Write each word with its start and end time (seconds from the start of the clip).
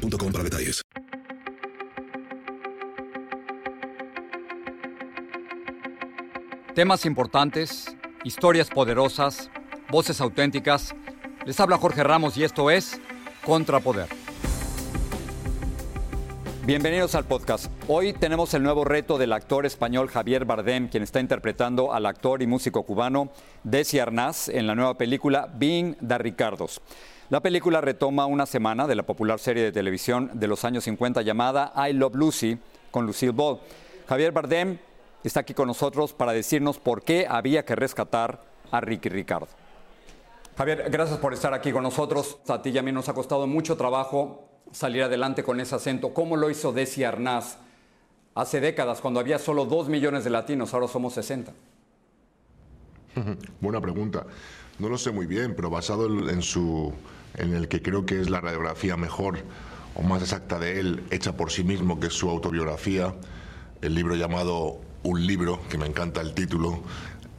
boostmobile.com 0.00 0.32
para 0.32 0.44
detalles. 0.44 0.82
Temas 6.74 7.04
importantes, 7.04 7.94
historias 8.24 8.70
poderosas, 8.70 9.50
voces 9.90 10.20
auténticas. 10.20 10.94
Les 11.44 11.58
habla 11.60 11.76
Jorge 11.76 12.02
Ramos 12.02 12.36
y 12.36 12.44
esto 12.44 12.70
es 12.70 13.00
Contrapoder. 13.44 14.19
Bienvenidos 16.70 17.16
al 17.16 17.24
podcast. 17.24 17.66
Hoy 17.88 18.12
tenemos 18.12 18.54
el 18.54 18.62
nuevo 18.62 18.84
reto 18.84 19.18
del 19.18 19.32
actor 19.32 19.66
español 19.66 20.08
Javier 20.08 20.44
Bardem, 20.44 20.86
quien 20.88 21.02
está 21.02 21.18
interpretando 21.18 21.92
al 21.92 22.06
actor 22.06 22.42
y 22.42 22.46
músico 22.46 22.84
cubano 22.84 23.32
Desi 23.64 23.98
Arnaz 23.98 24.48
en 24.48 24.68
la 24.68 24.76
nueva 24.76 24.96
película 24.96 25.50
Being 25.52 25.96
da 26.00 26.16
Ricardos. 26.16 26.80
La 27.28 27.40
película 27.40 27.80
retoma 27.80 28.26
una 28.26 28.46
semana 28.46 28.86
de 28.86 28.94
la 28.94 29.02
popular 29.02 29.40
serie 29.40 29.64
de 29.64 29.72
televisión 29.72 30.30
de 30.34 30.46
los 30.46 30.64
años 30.64 30.84
50 30.84 31.22
llamada 31.22 31.72
I 31.74 31.92
Love 31.92 32.14
Lucy 32.14 32.56
con 32.92 33.04
Lucille 33.04 33.32
Ball. 33.32 33.58
Javier 34.08 34.30
Bardem 34.30 34.78
está 35.24 35.40
aquí 35.40 35.54
con 35.54 35.66
nosotros 35.66 36.12
para 36.12 36.30
decirnos 36.30 36.78
por 36.78 37.02
qué 37.02 37.26
había 37.28 37.64
que 37.64 37.74
rescatar 37.74 38.42
a 38.70 38.80
Ricky 38.80 39.08
Ricardo. 39.08 39.48
Javier, 40.60 40.90
gracias 40.90 41.18
por 41.18 41.32
estar 41.32 41.54
aquí 41.54 41.72
con 41.72 41.82
nosotros. 41.82 42.36
A 42.46 42.60
ti 42.60 42.68
y 42.68 42.76
a 42.76 42.82
mí 42.82 42.92
nos 42.92 43.08
ha 43.08 43.14
costado 43.14 43.46
mucho 43.46 43.78
trabajo 43.78 44.46
salir 44.70 45.02
adelante 45.02 45.42
con 45.42 45.58
ese 45.58 45.74
acento. 45.74 46.12
¿Cómo 46.12 46.36
lo 46.36 46.50
hizo 46.50 46.70
Desi 46.70 47.02
Arnaz 47.02 47.56
hace 48.34 48.60
décadas, 48.60 49.00
cuando 49.00 49.20
había 49.20 49.38
solo 49.38 49.64
dos 49.64 49.88
millones 49.88 50.22
de 50.22 50.28
latinos, 50.28 50.74
ahora 50.74 50.86
somos 50.86 51.14
60? 51.14 51.54
Buena 53.62 53.80
pregunta. 53.80 54.26
No 54.78 54.90
lo 54.90 54.98
sé 54.98 55.12
muy 55.12 55.24
bien, 55.24 55.56
pero 55.56 55.70
basado 55.70 56.06
en 56.28 56.42
su 56.42 56.92
en 57.38 57.54
el 57.54 57.66
que 57.66 57.80
creo 57.80 58.04
que 58.04 58.20
es 58.20 58.28
la 58.28 58.42
radiografía 58.42 58.98
mejor 58.98 59.38
o 59.94 60.02
más 60.02 60.20
exacta 60.20 60.58
de 60.58 60.78
él, 60.78 61.04
hecha 61.10 61.38
por 61.38 61.50
sí 61.50 61.64
mismo, 61.64 61.98
que 61.98 62.08
es 62.08 62.12
su 62.12 62.28
autobiografía, 62.28 63.14
el 63.80 63.94
libro 63.94 64.14
llamado 64.14 64.78
Un 65.04 65.26
libro, 65.26 65.58
que 65.70 65.78
me 65.78 65.86
encanta 65.86 66.20
el 66.20 66.34
título. 66.34 66.82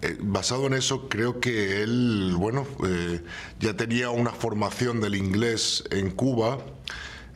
Eh, 0.03 0.17
basado 0.19 0.66
en 0.66 0.73
eso, 0.73 1.07
creo 1.09 1.39
que 1.39 1.83
él, 1.83 2.33
bueno, 2.35 2.66
eh, 2.88 3.21
ya 3.59 3.75
tenía 3.75 4.09
una 4.09 4.31
formación 4.31 4.99
del 4.99 5.13
inglés 5.13 5.83
en 5.91 6.09
Cuba, 6.09 6.57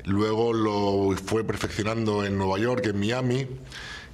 luego 0.04 0.52
lo 0.52 1.16
fue 1.16 1.44
perfeccionando 1.44 2.26
en 2.26 2.40
Nueva 2.40 2.58
York, 2.58 2.88
en 2.88 3.00
Miami, 3.00 3.48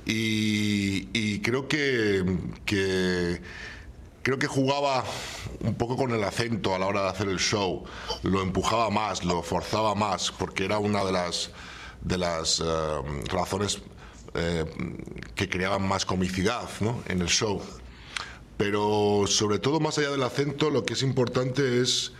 y, 0.05 1.39
creo 1.39 1.69
que, 1.69 2.25
creo 2.65 4.39
que 4.39 4.47
jugaba 4.47 5.05
un 5.61 5.75
poco 5.75 5.95
con 5.95 6.11
el 6.11 6.23
acento 6.23 6.75
a 6.75 6.79
la 6.79 6.87
hora 6.87 7.03
de 7.03 7.09
hacer 7.09 7.29
el 7.29 7.39
show, 7.39 7.85
lo 8.23 8.41
empujaba 8.41 8.89
más, 8.89 9.23
lo 9.23 9.41
forzaba 9.43 9.95
más, 9.95 10.29
porque 10.31 10.65
era 10.65 10.77
una 10.77 11.05
de 11.05 11.13
las, 11.13 11.51
de 12.01 12.17
las 12.17 12.59
eh, 12.59 12.63
razones 13.29 13.81
que 15.35 15.49
creaban 15.49 15.87
más 15.87 16.05
comicidad 16.05 16.69
en 17.07 17.21
el 17.21 17.27
show. 17.27 17.61
Pero 18.61 19.23
sobre 19.25 19.57
todo, 19.57 19.79
más 19.79 19.97
allá 19.97 20.11
del 20.11 20.21
acento, 20.21 20.69
lo 20.69 20.85
que 20.85 20.93
es 20.93 21.01
importante 21.01 21.81
es 21.81 22.11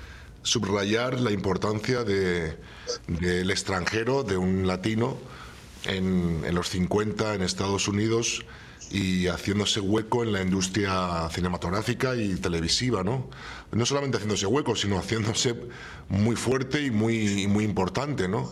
subrayar 0.42 1.20
la 1.20 1.30
importancia 1.30 2.04
del 2.04 3.52
extranjero, 3.52 4.24
de 4.24 4.38
un 4.38 4.66
latino, 4.66 5.20
en, 5.86 6.42
en 6.44 6.56
los 6.56 6.70
50 6.70 7.36
en 7.36 7.44
Estados 7.44 7.88
Unidos 7.88 8.44
y 8.90 9.28
haciéndose 9.28 9.82
hueco 9.82 10.24
en 10.24 10.34
la 10.34 10.42
industria 10.42 11.30
cinematográfica 11.30 12.16
y 12.16 12.34
televisiva, 12.38 13.04
¿no? 13.04 13.30
No 13.72 13.86
solamente 13.86 14.18
haciéndose 14.18 14.48
hueco, 14.48 14.76
sino 14.76 14.98
haciéndose 14.98 15.56
muy 16.10 16.36
fuerte 16.36 16.82
y 16.82 16.90
muy, 16.90 17.46
muy 17.46 17.66
importante, 17.66 18.28
¿no? 18.28 18.52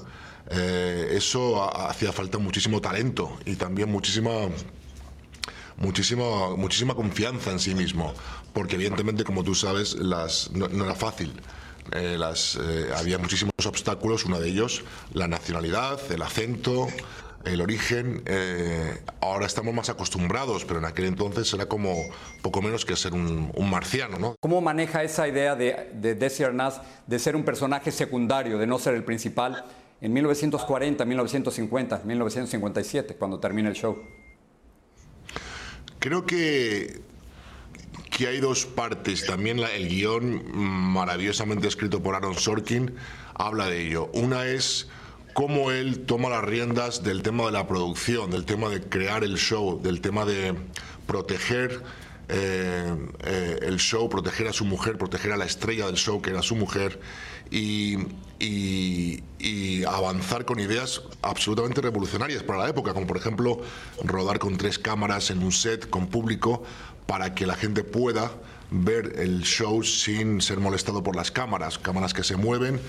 Eh, 0.51 1.13
eso 1.13 1.63
hacía 1.89 2.11
falta 2.11 2.37
muchísimo 2.37 2.81
talento 2.81 3.35
y 3.47 3.55
también 3.55 3.89
muchísima 3.89 4.29
muchísima 5.79 6.55
muchísima 6.55 6.95
confianza 6.95 7.51
en 7.51 7.59
sí 7.59 7.73
mismo 7.75 8.13
porque 8.53 8.75
evidentemente 8.75 9.23
como 9.23 9.43
tú 9.43 9.55
sabes 9.55 9.95
no, 9.95 10.83
era 10.83 10.95
fácil 10.95 11.33
eh, 11.93 12.17
eh, 12.19 12.89
había 12.95 13.17
muchísimos 13.17 13.65
obstáculos 13.65 14.25
uno 14.25 14.39
de 14.39 14.49
ellos 14.49 14.83
la 15.13 15.27
nacionalidad 15.27 15.99
el 16.11 16.21
acento 16.21 16.87
el 17.45 17.61
origen, 17.61 18.21
eh, 18.25 19.01
ahora 19.21 19.45
estamos 19.45 19.73
más 19.73 19.89
acostumbrados, 19.89 20.65
pero 20.65 20.79
en 20.79 20.85
aquel 20.85 21.05
entonces 21.05 21.51
era 21.53 21.67
como 21.67 21.95
poco 22.41 22.61
menos 22.61 22.85
que 22.85 22.95
ser 22.95 23.13
un, 23.13 23.51
marciano. 23.69 24.19
¿no? 24.19 24.35
¿Cómo 24.41 24.61
maneja 24.61 25.03
esa 25.03 25.27
idea 25.27 25.55
de, 25.55 25.89
de 25.93 26.15
Desi 26.15 26.43
Arnaz 26.43 26.81
de 27.07 27.17
ser 27.17 27.35
un 27.35 27.43
personaje 27.43 27.91
secundario, 27.91 28.57
de 28.57 28.67
no 28.67 28.77
ser 28.77 28.95
el 28.95 29.03
principal, 29.03 29.63
en 30.01 30.13
1940, 30.13 31.05
1950, 31.05 32.01
1957, 32.03 33.15
cuando 33.15 33.39
termina 33.39 33.69
el 33.69 33.75
show? 33.75 33.97
Creo 35.99 36.25
que, 36.25 37.01
que 38.09 38.27
hay 38.27 38.39
dos 38.39 38.65
partes. 38.65 39.25
También 39.25 39.59
el 39.59 39.89
guion, 39.89 40.43
maravillosamente 40.53 41.67
escrito 41.67 42.01
por 42.01 42.15
Aaron 42.15 42.35
Sorkin, 42.35 42.95
habla 43.33 43.67
de 43.67 43.87
ello. 43.87 44.09
Una 44.13 44.45
es 44.45 44.87
cómo 45.33 45.71
él 45.71 46.05
toma 46.05 46.29
las 46.29 46.43
riendas 46.43 47.03
del 47.03 47.21
tema 47.21 47.45
de 47.45 47.51
la 47.51 47.67
producción, 47.67 48.31
del 48.31 48.45
tema 48.45 48.69
de 48.69 48.81
crear 48.81 49.23
el 49.23 49.37
show, 49.37 49.81
del 49.81 50.01
tema 50.01 50.25
de 50.25 50.55
proteger 51.05 51.83
eh, 52.29 52.95
eh, 53.23 53.59
el 53.63 53.77
show, 53.77 54.07
proteger 54.07 54.47
a 54.47 54.53
su 54.53 54.63
mujer, 54.63 54.97
proteger 54.97 55.31
a 55.31 55.37
la 55.37 55.45
estrella 55.45 55.87
del 55.87 55.95
show, 55.95 56.21
que 56.21 56.29
era 56.29 56.43
su 56.43 56.55
mujer, 56.55 56.99
y, 57.51 57.97
avanzar 59.87 60.45
con 60.45 60.59
ideas 60.59 61.01
absolutamente 61.21 61.81
revolucionarias 61.81 62.43
para 62.43 62.59
la 62.59 62.69
época, 62.69 62.93
como 62.93 63.07
por 63.07 63.17
ejemplo 63.17 63.59
rodar 64.03 64.37
con 64.39 64.57
tres 64.57 64.77
cámaras 64.77 65.31
en 65.31 65.43
un 65.43 65.51
set 65.51 65.89
con 65.89 66.07
público 66.07 66.63
para 67.07 67.33
que 67.33 67.47
la 67.47 67.55
gente 67.55 67.83
pueda 67.83 68.31
ver 68.71 69.13
el 69.17 69.41
show 69.41 69.83
sin 69.83 70.41
ser 70.41 70.59
molestado 70.59 71.01
por 71.01 71.15
las 71.15 71.31
cámaras, 71.31 71.79
cámaras 71.79 72.13
que 72.13 72.23
se 72.23 72.37
mueven, 72.37 72.79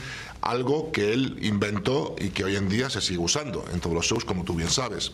algo 0.42 0.92
que 0.92 1.12
él 1.12 1.38
inventó 1.40 2.14
y 2.18 2.28
que 2.28 2.44
hoy 2.44 2.56
en 2.56 2.68
día 2.68 2.90
se 2.90 3.00
sigue 3.00 3.20
usando 3.20 3.64
en 3.72 3.80
todos 3.80 3.94
los 3.94 4.06
shows, 4.06 4.24
como 4.24 4.44
tú 4.44 4.54
bien 4.54 4.68
sabes. 4.68 5.12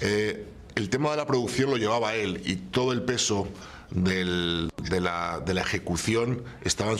Eh, 0.00 0.46
el 0.74 0.90
tema 0.90 1.10
de 1.10 1.16
la 1.16 1.26
producción 1.26 1.70
lo 1.70 1.76
llevaba 1.76 2.14
él 2.14 2.42
y 2.44 2.56
todo 2.56 2.92
el 2.92 3.02
peso 3.02 3.48
de, 3.90 5.00
la, 5.00 5.42
ejecución 5.60 6.44
estaba 6.62 6.92
en 6.92 6.98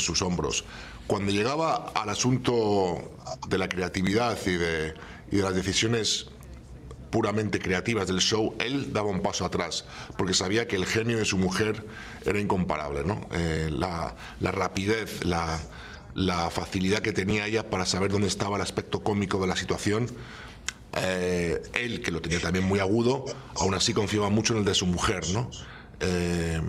sus, 0.00 0.22
hombros. 0.22 0.64
Cuando 1.06 1.32
llegaba 1.32 1.92
al 1.94 2.10
asunto 2.10 3.12
de 3.48 3.58
la 3.58 3.68
creatividad 3.68 4.38
y 4.46 4.52
de, 4.52 4.94
las 5.30 5.54
decisiones 5.54 6.26
puramente 7.10 7.58
creativas 7.58 8.06
del 8.06 8.20
show, 8.20 8.54
él 8.58 8.92
daba 8.92 9.08
un 9.08 9.20
paso 9.20 9.44
atrás, 9.44 9.86
porque 10.16 10.34
sabía 10.34 10.68
que 10.68 10.76
el 10.76 10.84
genio 10.84 11.16
de 11.16 11.24
su 11.24 11.38
mujer 11.38 11.84
era 12.24 12.38
incomparable. 12.38 13.02
Eh, 13.32 13.70
la, 13.72 14.14
rapidez, 14.40 15.24
la, 15.24 15.58
facilidad 16.50 17.00
que 17.00 17.12
tenía 17.12 17.46
ella 17.46 17.70
para 17.70 17.86
saber 17.86 18.12
dónde 18.12 18.28
estaba 18.28 18.56
el 18.56 18.62
aspecto 18.62 19.02
cómico 19.02 19.40
de 19.40 19.46
la 19.46 19.56
situación. 19.56 20.08
Eh, 20.96 21.62
él, 21.74 22.00
que 22.00 22.10
lo 22.10 22.20
tenía 22.20 22.40
también 22.40 22.64
muy 22.64 22.80
agudo, 22.80 23.24
aún 23.56 23.74
así 23.74 23.92
confiaba 23.92 24.30
mucho 24.30 24.54
en 24.54 24.60
el 24.60 24.64
de 24.64 24.74
su 24.74 24.86
mujer, 24.86 25.28
¿no? 25.32 25.50
Eh, 26.00 26.60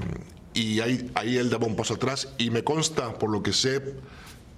y 0.53 0.81
ahí, 0.81 1.09
ahí 1.15 1.37
él 1.37 1.49
daba 1.49 1.67
un 1.67 1.75
paso 1.75 1.93
atrás 1.93 2.29
y 2.37 2.49
me 2.49 2.63
consta, 2.63 3.13
por 3.13 3.29
lo 3.29 3.41
que 3.41 3.53
sé, 3.53 3.81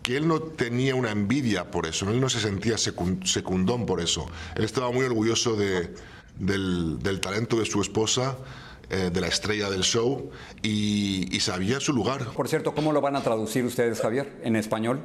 que 0.02 0.18
él 0.18 0.28
no 0.28 0.42
tenía 0.42 0.96
una 0.96 1.12
envidia 1.12 1.70
por 1.70 1.86
eso, 1.86 2.10
él 2.10 2.20
no 2.20 2.30
se 2.30 2.40
sentía 2.40 2.78
secundón 2.78 3.86
por 3.86 4.02
eso. 4.02 4.26
Él 4.56 4.64
estaba 4.64 4.92
muy 4.92 5.06
orgulloso 5.06 5.56
de, 5.56 5.94
del, 6.40 7.20
talento 7.22 7.58
de 7.58 7.66
su 7.66 7.82
esposa, 7.82 8.38
eh, 8.90 9.12
de 9.14 9.22
la 9.22 9.28
estrella 9.28 9.70
del 9.70 9.84
show, 9.84 10.32
y, 10.64 11.34
y, 11.36 11.40
sabía 11.40 11.80
su 11.80 11.94
lugar. 11.94 12.26
Por 12.34 12.48
cierto, 12.48 12.74
¿cómo 12.74 12.92
lo 12.92 13.02
van 13.02 13.16
a 13.16 13.22
traducir 13.22 13.64
ustedes, 13.64 14.02
Javier, 14.02 14.40
en 14.44 14.56
español? 14.56 15.02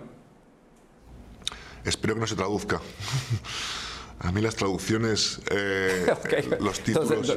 Espero 1.84 2.14
que 2.14 2.20
no 2.20 2.26
se 2.26 2.34
traduzca. 2.34 2.80
A 4.18 4.32
mí 4.32 4.40
las 4.40 4.56
traducciones, 4.56 5.40
eh, 5.50 6.06
los 6.60 6.80
títulos... 6.80 7.34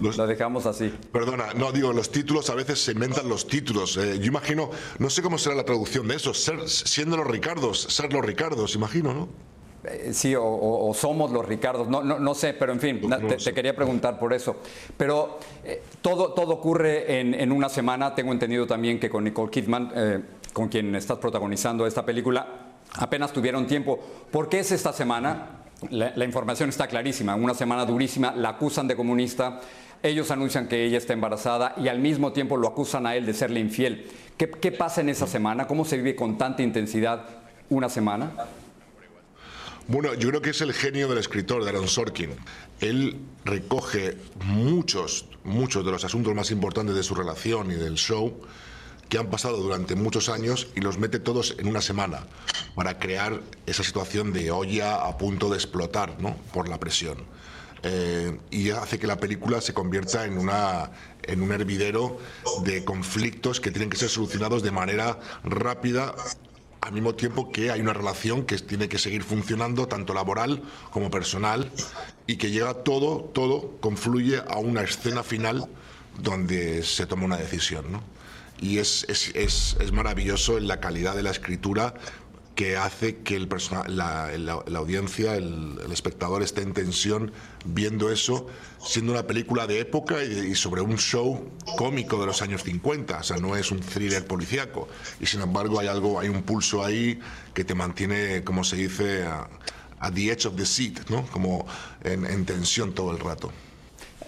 lo, 0.00 0.26
dejamos 0.26 0.66
así. 0.66 0.94
Perdona, 1.12 1.54
no, 1.54 1.72
digo, 1.72 1.92
los 1.92 2.10
títulos 2.10 2.50
a 2.50 2.54
veces 2.54 2.82
se 2.82 2.92
inventan 2.92 3.28
los 3.28 3.46
títulos. 3.46 3.96
Eh, 3.96 4.18
yo 4.18 4.26
imagino, 4.26 4.70
no 4.98 5.10
sé 5.10 5.22
cómo 5.22 5.38
será 5.38 5.56
la 5.56 5.64
traducción 5.64 6.06
de 6.06 6.16
eso, 6.16 6.32
ser, 6.32 6.68
siendo 6.68 7.16
los 7.16 7.26
Ricardos, 7.26 7.80
ser 7.80 8.12
los 8.12 8.24
Ricardos, 8.24 8.74
imagino, 8.74 9.12
¿no? 9.12 9.50
Eh, 9.84 10.10
sí, 10.12 10.34
o, 10.36 10.92
somos 10.94 11.30
los 11.30 11.46
Ricardos, 11.46 11.88
no, 11.88 12.02
no, 12.02 12.34
sé, 12.34 12.52
pero 12.52 12.72
en 12.72 12.80
fin, 12.80 13.00
te, 13.42 13.54
quería 13.54 13.74
preguntar 13.74 14.18
por 14.18 14.32
eso. 14.32 14.56
Pero 14.96 15.38
eh, 15.64 15.82
todo, 16.02 16.32
todo 16.32 16.52
ocurre 16.52 17.20
en, 17.20 17.52
una 17.52 17.68
semana, 17.68 18.14
tengo 18.14 18.32
entendido 18.32 18.66
también 18.66 19.00
que 19.00 19.08
con 19.08 19.24
Nicole 19.24 19.50
Kidman, 19.50 19.92
eh, 19.94 20.20
con 20.52 20.68
quien 20.68 20.94
estás 20.94 21.18
protagonizando 21.18 21.86
esta 21.86 22.04
película, 22.04 22.46
apenas 22.94 23.32
tuvieron 23.32 23.66
tiempo. 23.66 23.98
¿Por 24.30 24.48
qué 24.50 24.60
es 24.60 24.70
esta 24.72 24.92
semana? 24.92 25.59
La, 25.88 26.24
información 26.24 26.68
está 26.68 26.86
clarísima, 26.86 27.34
una 27.34 27.54
semana 27.54 27.86
durísima, 27.86 28.32
la 28.36 28.50
acusan 28.50 28.86
de 28.86 28.96
comunista, 28.96 29.60
ellos 30.02 30.30
anuncian 30.30 30.68
que 30.68 30.84
ella 30.84 30.98
está 30.98 31.14
embarazada 31.14 31.74
y 31.78 31.88
al 31.88 31.98
mismo 31.98 32.32
tiempo 32.32 32.58
lo 32.58 32.68
acusan 32.68 33.06
a 33.06 33.16
él 33.16 33.24
de 33.24 33.32
serle 33.32 33.60
infiel. 33.60 34.06
¿Qué, 34.36 34.50
qué 34.50 34.72
pasa 34.72 35.00
en 35.00 35.08
esa 35.08 35.26
semana? 35.26 35.66
¿Cómo 35.66 35.86
se 35.86 35.96
vive 35.96 36.14
con 36.14 36.36
tanta 36.36 36.62
intensidad 36.62 37.24
una 37.70 37.88
semana? 37.88 38.32
Bueno, 39.88 40.14
yo 40.14 40.28
creo 40.28 40.42
que 40.42 40.50
es 40.50 40.60
el 40.60 40.72
genio 40.72 41.08
del 41.08 41.18
escritor, 41.18 41.64
de 41.64 41.70
Aaron 41.70 41.88
Sorkin. 41.88 42.30
Él 42.80 43.18
recoge 43.44 44.16
muchos, 44.44 45.26
muchos 45.44 45.84
de 45.84 45.90
los 45.90 46.04
asuntos 46.04 46.34
más 46.34 46.50
importantes 46.50 46.94
de 46.94 47.02
su 47.02 47.14
relación 47.14 47.72
y 47.72 47.74
del 47.74 47.94
show 47.94 48.40
que 49.10 49.18
han 49.18 49.26
pasado 49.28 49.58
durante 49.58 49.96
muchos 49.96 50.28
años 50.28 50.68
y 50.74 50.80
los 50.80 50.98
mete 50.98 51.18
todos 51.18 51.56
en 51.58 51.66
una 51.66 51.82
semana 51.82 52.26
para 52.74 52.98
crear 52.98 53.40
esa 53.66 53.82
situación 53.82 54.32
de 54.32 54.52
olla 54.52 55.04
a 55.04 55.18
punto 55.18 55.50
de 55.50 55.56
explotar 55.56 56.16
¿no? 56.20 56.36
por 56.54 56.68
la 56.68 56.78
presión. 56.78 57.18
Eh, 57.82 58.38
y 58.50 58.70
hace 58.70 58.98
que 58.98 59.06
la 59.06 59.16
película 59.16 59.60
se 59.60 59.74
convierta 59.74 60.26
en, 60.26 60.38
una, 60.38 60.92
en 61.22 61.42
un 61.42 61.50
hervidero 61.50 62.18
de 62.62 62.84
conflictos 62.84 63.60
que 63.60 63.70
tienen 63.70 63.90
que 63.90 63.96
ser 63.96 64.10
solucionados 64.10 64.62
de 64.62 64.70
manera 64.70 65.18
rápida 65.42 66.14
al 66.80 66.92
mismo 66.92 67.14
tiempo 67.14 67.50
que 67.50 67.70
hay 67.70 67.80
una 67.80 67.92
relación 67.92 68.44
que 68.44 68.56
tiene 68.58 68.88
que 68.88 68.98
seguir 68.98 69.22
funcionando, 69.22 69.88
tanto 69.88 70.14
laboral 70.14 70.62
como 70.90 71.10
personal, 71.10 71.70
y 72.26 72.36
que 72.36 72.50
llega 72.50 72.74
todo, 72.74 73.24
todo 73.34 73.76
confluye 73.80 74.38
a 74.48 74.58
una 74.58 74.82
escena 74.82 75.22
final 75.22 75.68
donde 76.18 76.82
se 76.82 77.06
toma 77.06 77.24
una 77.24 77.36
decisión. 77.36 77.90
¿no? 77.92 78.02
Y 78.60 78.78
es, 78.78 79.06
es, 79.08 79.32
es, 79.34 79.76
es 79.80 79.92
maravilloso 79.92 80.58
en 80.58 80.68
la 80.68 80.80
calidad 80.80 81.16
de 81.16 81.22
la 81.22 81.30
escritura, 81.30 81.94
que 82.60 82.76
hace 82.76 83.16
que 83.22 83.36
el 83.36 83.48
la, 83.86 84.36
la, 84.36 84.78
audiencia, 84.78 85.34
el, 85.34 85.78
espectador 85.90 86.42
esté 86.42 86.60
en 86.60 86.74
tensión 86.74 87.32
viendo 87.64 88.10
eso, 88.10 88.48
siendo 88.78 89.12
una 89.12 89.26
película 89.26 89.66
de 89.66 89.80
época 89.80 90.22
y, 90.22 90.54
sobre 90.54 90.82
un 90.82 90.98
show 90.98 91.48
cómico 91.78 92.20
de 92.20 92.26
los 92.26 92.42
años 92.42 92.62
50, 92.64 93.16
o 93.16 93.22
sea, 93.22 93.38
no 93.38 93.56
es 93.56 93.70
un 93.70 93.80
thriller 93.80 94.26
policíaco. 94.26 94.88
Y 95.20 95.24
sin 95.24 95.40
embargo 95.40 95.80
hay 95.80 95.86
algo, 95.86 96.20
hay 96.20 96.28
un 96.28 96.42
pulso 96.42 96.84
ahí 96.84 97.18
que 97.54 97.64
te 97.64 97.74
mantiene, 97.74 98.44
como 98.44 98.62
se 98.62 98.76
dice, 98.76 99.24
a, 99.24 99.48
the 100.12 100.30
edge 100.30 100.44
of 100.44 100.54
the 100.56 100.66
seat, 100.66 101.08
¿no? 101.08 101.24
Como 101.28 101.66
en, 102.04 102.44
tensión 102.44 102.92
todo 102.92 103.12
el 103.12 103.20
rato. 103.20 103.50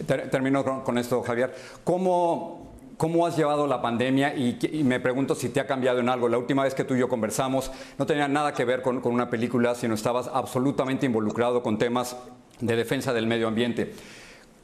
Termino 0.07 0.83
con 0.85 0.97
esto, 0.97 1.23
Javier. 1.23 1.55
¿Cómo 1.85 2.62
¿Cómo 3.03 3.27
has 3.27 3.37
llevado 3.37 3.67
la 3.67 3.83
pandemia? 3.83 4.33
Y, 4.37 4.85
me 4.85 5.01
pregunto 5.01 5.35
si 5.35 5.49
te 5.49 5.59
ha 5.59 5.67
cambiado 5.67 5.99
en 5.99 6.09
algo. 6.09 6.29
La 6.29 6.39
última 6.39 6.63
vez 6.63 6.73
que 6.73 6.85
tú 6.85 6.95
y 6.95 7.01
yo 7.01 7.09
conversamos 7.09 7.69
no 7.99 8.07
tenía 8.07 8.29
nada 8.29 8.55
que 8.55 8.65
ver 8.65 8.81
con, 8.81 9.05
una 9.05 9.29
película, 9.29 9.75
sino 9.75 9.95
estabas 9.95 10.31
absolutamente 10.33 11.07
involucrado 11.07 11.65
con 11.65 11.79
temas 11.79 12.17
de 12.61 12.77
defensa 12.77 13.13
del 13.13 13.27
medio 13.27 13.49
ambiente. 13.49 13.93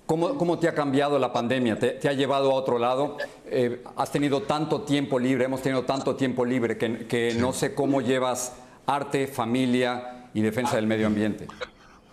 ¿Cómo, 0.07 0.57
te 0.61 0.69
ha 0.69 0.75
cambiado 0.77 1.19
la 1.19 1.33
pandemia? 1.33 1.81
¿Te, 1.81 2.09
ha 2.09 2.13
llevado 2.13 2.53
a 2.53 2.55
otro 2.55 2.79
lado? 2.79 3.17
Eh, 3.47 3.83
has 3.97 4.13
tenido 4.13 4.43
tanto 4.43 4.83
tiempo 4.83 5.19
libre, 5.19 5.47
hemos 5.47 5.61
tenido 5.61 5.83
tanto 5.83 6.15
tiempo 6.15 6.45
libre 6.45 6.79
que, 6.79 7.35
no 7.41 7.53
sé 7.53 7.75
cómo 7.75 8.03
llevas 8.03 8.53
arte, 8.87 9.27
familia 9.27 10.31
y 10.33 10.43
defensa 10.43 10.77
del 10.77 10.87
medio 10.87 11.09
ambiente. 11.09 11.49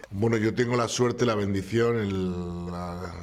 Bueno, 0.10 0.38
yo 0.38 0.56
tengo 0.56 0.75
la 0.75 0.88
suerte, 0.88 1.24
la 1.24 1.36
bendición, 1.36 2.00
el, 2.00 2.66
la 2.72 3.13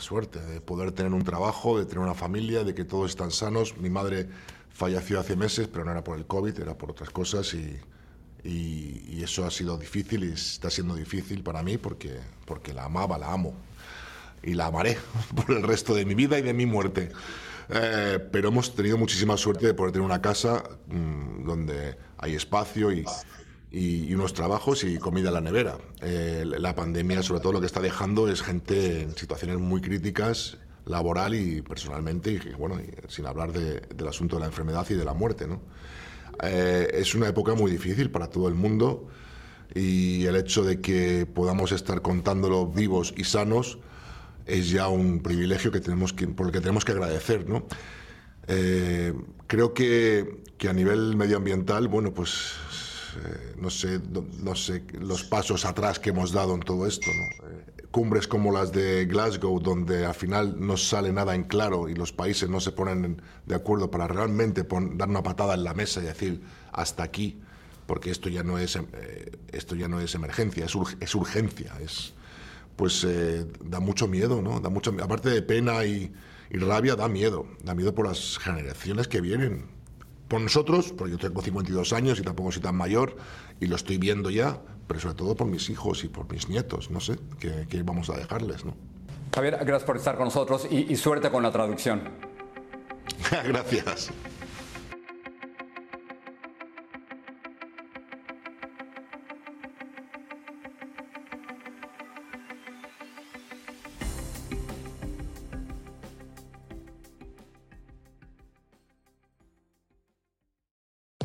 suerte 0.00 0.40
de 0.40 0.60
poder 0.60 0.92
tener 0.92 1.12
un 1.12 1.24
trabajo, 1.24 1.78
de 1.78 1.86
tener 1.86 2.00
una 2.00 2.14
familia, 2.14 2.64
de 2.64 2.74
que 2.74 2.84
todos 2.84 3.10
están 3.10 3.30
sanos. 3.30 3.76
Mi 3.78 3.90
madre 3.90 4.28
falleció 4.72 5.20
hace 5.20 5.36
meses, 5.36 5.68
pero 5.68 5.84
no 5.84 5.90
era 5.90 6.04
por 6.04 6.18
el 6.18 6.26
COVID, 6.26 6.58
era 6.60 6.76
por 6.76 6.90
otras 6.90 7.10
cosas 7.10 7.54
y, 7.54 7.78
y, 8.44 9.22
eso 9.22 9.46
ha 9.46 9.50
sido 9.50 9.78
difícil 9.78 10.24
y 10.24 10.32
está 10.32 10.68
siendo 10.68 10.94
difícil 10.94 11.42
para 11.42 11.62
mí 11.62 11.78
porque, 11.78 12.20
porque 12.44 12.74
la 12.74 12.84
amaba, 12.84 13.16
la 13.16 13.32
amo 13.32 13.54
y 14.42 14.52
la 14.52 14.66
amaré 14.66 14.98
por 15.34 15.56
el 15.56 15.62
resto 15.62 15.94
de 15.94 16.04
mi 16.04 16.14
vida 16.14 16.38
y 16.38 16.42
de 16.42 16.52
mi 16.52 16.66
muerte. 16.66 17.10
Eh, 17.70 18.18
pero 18.30 18.48
hemos 18.48 18.74
tenido 18.74 18.98
muchísima 18.98 19.38
suerte 19.38 19.66
de 19.66 19.72
poder 19.72 19.92
tener 19.92 20.04
una 20.04 20.20
casa 20.20 20.62
mm, 20.88 21.46
donde 21.46 21.96
hay 22.18 22.34
espacio 22.34 22.92
y, 22.92 23.06
y, 23.74 24.14
unos 24.14 24.34
trabajos 24.34 24.84
y 24.84 24.98
comida 24.98 25.28
en 25.28 25.34
la 25.34 25.40
nevera. 25.40 25.78
Eh, 26.00 26.44
la 26.46 26.74
pandemia, 26.74 27.22
sobre 27.22 27.40
todo, 27.40 27.54
lo 27.54 27.60
que 27.60 27.66
está 27.66 27.80
dejando 27.80 28.28
es 28.28 28.40
gente 28.42 29.02
en 29.02 29.16
situaciones 29.16 29.58
muy 29.58 29.80
críticas, 29.80 30.58
laboral 30.86 31.34
y 31.34 31.60
personalmente, 31.60 32.32
y 32.32 32.54
bueno, 32.56 32.80
sin 33.08 33.26
hablar 33.26 33.52
del 33.52 34.08
asunto 34.08 34.36
de 34.36 34.40
la 34.40 34.46
enfermedad 34.46 34.86
y 34.90 34.94
de 34.94 35.04
la 35.04 35.12
muerte. 35.12 35.48
¿no? 35.48 35.60
Eh, 36.42 36.88
es 36.92 37.14
una 37.16 37.28
época 37.28 37.54
muy 37.54 37.70
difícil 37.70 38.10
para 38.10 38.28
todo 38.28 38.46
el 38.48 38.54
mundo 38.54 39.08
y 39.74 40.24
el 40.26 40.36
hecho 40.36 40.62
de 40.62 40.80
que 40.80 41.26
podamos 41.26 41.72
estar 41.72 42.00
contándolo 42.00 42.68
vivos 42.68 43.12
y 43.16 43.24
sanos 43.24 43.78
es 44.46 44.70
ya 44.70 44.88
un 44.88 45.20
privilegio 45.20 45.72
que 45.72 45.80
tenemos 45.80 46.12
que, 46.12 46.28
por 46.28 46.46
el 46.46 46.52
que 46.52 46.60
tenemos 46.60 46.84
que 46.84 46.92
agradecer. 46.92 47.48
¿no? 47.48 47.66
Eh, 48.46 49.14
creo 49.48 49.74
que, 49.74 50.42
que 50.58 50.68
a 50.68 50.72
nivel 50.72 51.16
medioambiental, 51.16 51.88
bueno, 51.88 52.12
pues 52.12 52.52
eh, 53.16 53.54
no, 53.58 53.70
sé, 53.70 54.00
no 54.42 54.54
sé 54.54 54.84
los 54.98 55.24
pasos 55.24 55.64
atrás 55.64 55.98
que 55.98 56.10
hemos 56.10 56.32
dado 56.32 56.54
en 56.54 56.60
todo 56.60 56.86
esto. 56.86 57.10
Eh, 57.10 57.86
cumbres 57.90 58.26
como 58.26 58.52
las 58.52 58.72
de 58.72 59.06
Glasgow, 59.06 59.60
donde 59.60 60.04
al 60.04 60.14
final 60.14 60.56
no 60.58 60.76
sale 60.76 61.12
nada 61.12 61.34
en 61.34 61.44
claro 61.44 61.88
y 61.88 61.94
los 61.94 62.12
países 62.12 62.48
no 62.48 62.60
se 62.60 62.72
ponen 62.72 63.22
de 63.46 63.54
acuerdo 63.54 63.90
para 63.90 64.08
realmente 64.08 64.66
dar 64.94 65.08
una 65.08 65.22
patada 65.22 65.54
en 65.54 65.64
la 65.64 65.74
mesa 65.74 66.00
y 66.00 66.04
decir 66.04 66.42
hasta 66.72 67.02
aquí, 67.02 67.40
porque 67.86 68.10
esto 68.10 68.28
ya 68.28 68.42
no 68.42 68.58
es, 68.58 68.76
eh, 68.76 69.32
esto 69.52 69.74
ya 69.76 69.88
no 69.88 70.00
es 70.00 70.14
emergencia, 70.14 70.64
es, 70.64 70.76
es 71.00 71.14
urgencia. 71.14 71.72
Es, 71.80 72.14
pues 72.76 73.06
da 73.64 73.78
mucho 73.78 74.08
miedo, 74.08 74.42
¿no? 74.42 74.58
Da 74.58 74.68
mucho, 74.68 74.92
aparte 75.00 75.30
de 75.30 75.42
pena 75.42 75.84
y 75.84 76.12
rabia, 76.50 76.96
da 76.96 77.08
miedo. 77.08 77.46
Da 77.62 77.72
miedo 77.72 77.94
por 77.94 78.08
las 78.08 78.38
generaciones 78.38 79.06
que 79.06 79.20
vienen 79.20 79.73
por 80.34 80.40
nosotros, 80.40 80.92
porque 80.98 81.12
yo 81.12 81.18
tengo 81.18 81.40
52 81.40 81.92
años 81.92 82.18
y 82.18 82.22
tampoco 82.22 82.50
soy 82.50 82.60
tan 82.60 82.74
mayor 82.74 83.14
y 83.60 83.66
lo 83.66 83.76
estoy 83.76 83.98
viendo 83.98 84.30
ya, 84.30 84.58
pero 84.88 84.98
sobre 84.98 85.14
todo 85.14 85.36
por 85.36 85.46
mis 85.46 85.70
hijos 85.70 86.02
y 86.02 86.08
por 86.08 86.28
mis 86.28 86.48
nietos, 86.48 86.90
no 86.90 86.98
sé, 86.98 87.20
qué, 87.38 87.82
vamos 87.84 88.10
a 88.10 88.16
dejarles, 88.16 88.64
¿no? 88.64 88.74
Javier, 89.32 89.58
gracias 89.60 89.84
por 89.84 89.96
estar 89.96 90.16
con 90.16 90.24
nosotros 90.24 90.66
y, 90.68 90.92
y 90.92 90.96
suerte 90.96 91.30
con 91.30 91.44
la 91.44 91.52
traducción. 91.52 92.02
gracias. 93.46 94.10